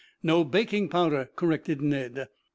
[0.23, 2.27] "No, baking powder," corrected Ned.